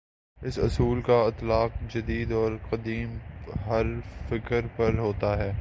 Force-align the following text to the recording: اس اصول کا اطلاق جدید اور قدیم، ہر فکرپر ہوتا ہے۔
اس 0.41 0.59
اصول 0.59 1.01
کا 1.01 1.13
اطلاق 1.13 1.95
جدید 1.95 2.31
اور 2.31 2.51
قدیم، 2.69 3.17
ہر 3.65 3.85
فکرپر 4.29 4.97
ہوتا 4.97 5.37
ہے۔ 5.37 5.49